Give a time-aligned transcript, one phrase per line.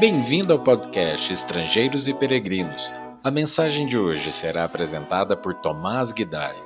[0.00, 2.90] Bem-vindo ao podcast Estrangeiros e Peregrinos.
[3.22, 6.56] A mensagem de hoje será apresentada por Tomás Guidai.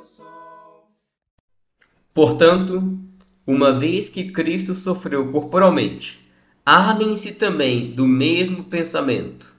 [2.14, 2.96] Portanto,
[3.44, 6.24] uma vez que Cristo sofreu corporalmente,
[6.64, 9.52] armem-se também do mesmo pensamento,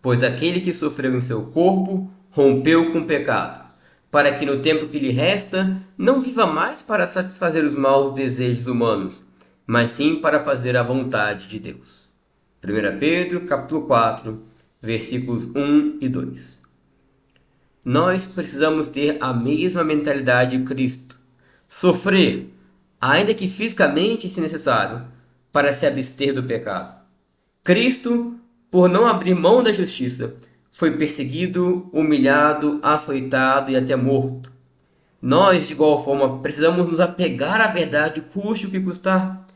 [0.00, 3.62] pois aquele que sofreu em seu corpo rompeu com o pecado,
[4.10, 8.66] para que no tempo que lhe resta não viva mais para satisfazer os maus desejos
[8.66, 9.22] humanos,
[9.66, 12.07] mas sim para fazer a vontade de Deus.
[12.60, 14.42] 1 Pedro, capítulo 4,
[14.82, 16.58] versículos 1 e 2.
[17.84, 21.16] Nós precisamos ter a mesma mentalidade de Cristo.
[21.68, 22.52] Sofrer,
[23.00, 25.06] ainda que fisicamente se necessário,
[25.52, 27.00] para se abster do pecado.
[27.62, 28.36] Cristo,
[28.68, 30.34] por não abrir mão da justiça,
[30.72, 34.52] foi perseguido, humilhado, açoitado e até morto.
[35.22, 39.47] Nós, de igual forma, precisamos nos apegar à verdade, custe o que custar.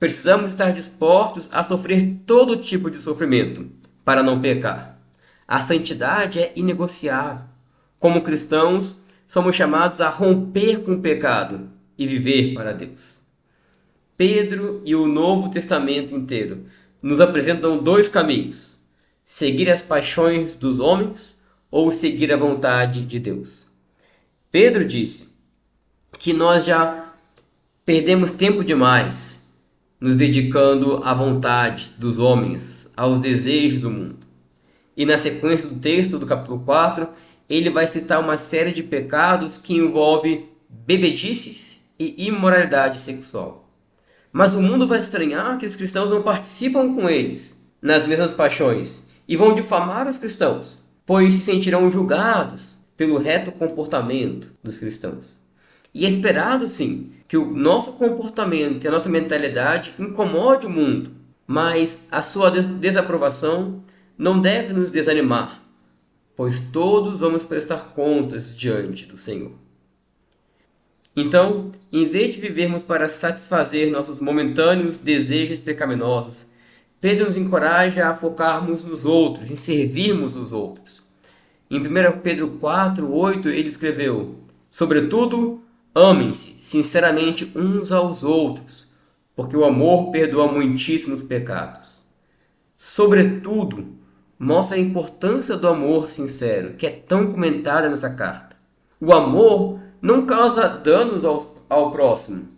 [0.00, 3.70] Precisamos estar dispostos a sofrer todo tipo de sofrimento
[4.02, 4.98] para não pecar.
[5.46, 7.44] A santidade é inegociável.
[7.98, 13.18] Como cristãos, somos chamados a romper com o pecado e viver para Deus.
[14.16, 16.64] Pedro e o Novo Testamento inteiro
[17.02, 18.80] nos apresentam dois caminhos:
[19.22, 21.38] seguir as paixões dos homens
[21.70, 23.68] ou seguir a vontade de Deus.
[24.50, 25.28] Pedro disse
[26.18, 27.12] que nós já
[27.84, 29.39] perdemos tempo demais
[30.00, 34.16] nos dedicando à vontade dos homens, aos desejos do mundo.
[34.96, 37.08] E na sequência do texto do capítulo 4,
[37.48, 43.68] ele vai citar uma série de pecados que envolve bebedices e imoralidade sexual.
[44.32, 49.06] Mas o mundo vai estranhar que os cristãos não participam com eles nas mesmas paixões
[49.26, 55.39] e vão difamar os cristãos, pois se sentirão julgados pelo reto comportamento dos cristãos.
[55.92, 61.10] E é esperado, sim, que o nosso comportamento e a nossa mentalidade incomode o mundo,
[61.46, 63.82] mas a sua desaprovação
[64.16, 65.62] não deve nos desanimar,
[66.36, 69.52] pois todos vamos prestar contas diante do Senhor.
[71.16, 76.48] Então, em vez de vivermos para satisfazer nossos momentâneos desejos pecaminosos,
[77.00, 81.02] Pedro nos encoraja a focarmos nos outros, em servirmos os outros.
[81.70, 84.36] Em 1 Pedro 4, 8, ele escreveu:
[84.70, 85.62] Sobretudo,
[85.94, 88.88] amem-se sinceramente uns aos outros,
[89.34, 92.02] porque o amor perdoa muitíssimos pecados.
[92.76, 93.96] Sobretudo,
[94.38, 98.56] mostra a importância do amor sincero, que é tão comentada nessa carta.
[99.00, 102.48] O amor não causa danos ao, ao próximo.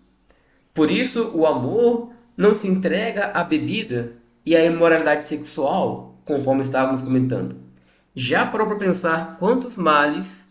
[0.75, 4.13] Por isso, o amor não se entrega à bebida
[4.45, 7.57] e à imoralidade sexual, conforme estávamos comentando.
[8.15, 10.49] Já para pensar quantos males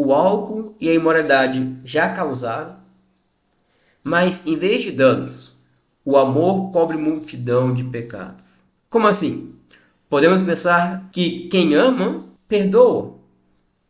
[0.00, 2.76] o álcool e a imoralidade já causaram?
[4.00, 5.56] Mas, em vez de danos,
[6.04, 8.62] o amor cobre multidão de pecados.
[8.88, 9.56] Como assim?
[10.08, 13.14] Podemos pensar que quem ama, perdoa.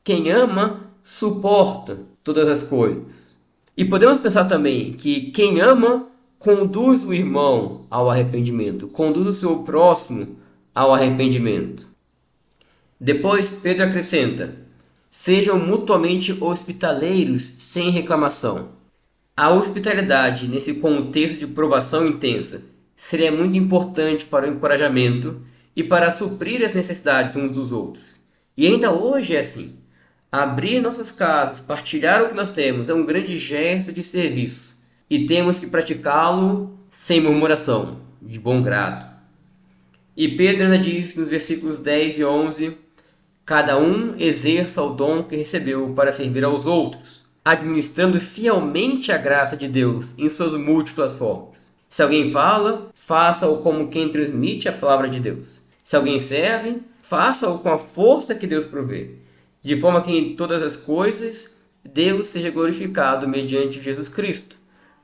[0.03, 3.37] Quem ama, suporta todas as coisas.
[3.77, 6.09] E podemos pensar também que quem ama
[6.39, 10.39] conduz o irmão ao arrependimento, conduz o seu próximo
[10.75, 11.87] ao arrependimento.
[12.99, 14.68] Depois Pedro acrescenta:
[15.11, 18.71] sejam mutuamente hospitaleiros sem reclamação.
[19.37, 22.63] A hospitalidade nesse contexto de provação intensa
[22.97, 25.41] seria muito importante para o encorajamento
[25.75, 28.21] e para suprir as necessidades uns dos outros.
[28.57, 29.77] E ainda hoje é assim.
[30.31, 34.77] Abrir nossas casas, partilhar o que nós temos é um grande gesto de serviço
[35.09, 39.09] e temos que praticá-lo sem murmuração, de bom grado.
[40.17, 42.77] E Pedro ainda diz nos versículos 10 e 11:
[43.49, 49.57] Cada um exerça o dom que recebeu para servir aos outros, administrando fielmente a graça
[49.57, 51.75] de Deus em suas múltiplas formas.
[51.89, 55.63] Se alguém fala, faça-o como quem transmite a palavra de Deus.
[55.83, 59.15] Se alguém serve, faça-o com a força que Deus provê
[59.63, 64.59] de forma que em todas as coisas Deus seja glorificado mediante Jesus Cristo,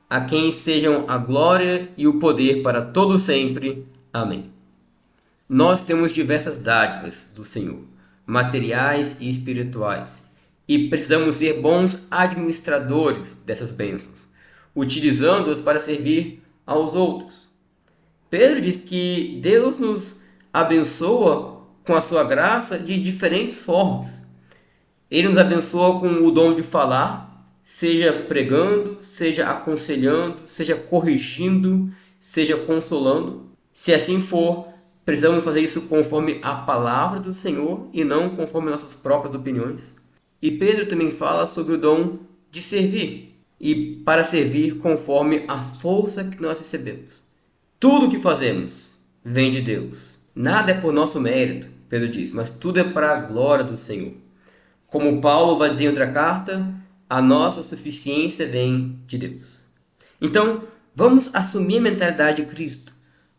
[0.07, 3.87] a quem sejam a glória e o poder para todo sempre.
[4.13, 4.51] Amém.
[5.49, 7.94] Nós temos diversas dádivas do Senhor,
[8.25, 10.31] materiais e espirituais,
[10.67, 14.27] e precisamos ser bons administradores dessas bênçãos,
[14.75, 17.49] utilizando-as para servir aos outros.
[18.29, 24.21] Pedro diz que Deus nos abençoa com a sua graça de diferentes formas.
[25.09, 32.57] Ele nos abençoa com o dom de falar, seja pregando, seja aconselhando, seja corrigindo, seja
[32.57, 33.51] consolando.
[33.71, 34.67] Se assim for,
[35.05, 39.95] precisamos fazer isso conforme a palavra do Senhor e não conforme nossas próprias opiniões.
[40.41, 42.17] E Pedro também fala sobre o dom
[42.51, 47.23] de servir e para servir conforme a força que nós recebemos.
[47.79, 50.15] Tudo o que fazemos vem de Deus.
[50.33, 54.13] Nada é por nosso mérito, Pedro diz, mas tudo é para a glória do Senhor.
[54.87, 56.67] Como Paulo vai dizer em outra carta,
[57.09, 59.63] a nossa suficiência vem de Deus.
[60.19, 60.63] Então,
[60.95, 62.94] vamos assumir a mentalidade de Cristo.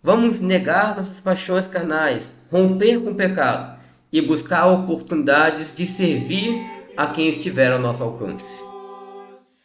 [0.07, 3.77] Vamos negar nossas paixões carnais, romper com o pecado
[4.13, 6.65] e buscar oportunidades de servir
[6.97, 8.63] a quem estiver ao nosso alcance.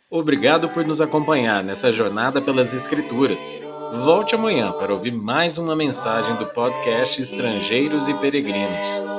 [0.10, 3.56] Obrigado por nos acompanhar nessa jornada pelas Escrituras.
[4.04, 9.11] Volte amanhã para ouvir mais uma mensagem do podcast Estrangeiros e Peregrinos.